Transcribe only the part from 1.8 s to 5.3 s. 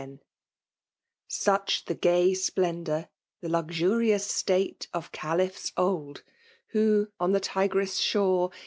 the gay BpleAdour, the luxurious tfate Of